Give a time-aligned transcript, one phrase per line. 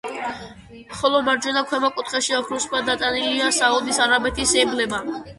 [0.99, 5.03] ხოლო მარჯვენა ქვემო კუთხეში ოქროსფრად დატანილია საუდის არაბეთის ემბლემა.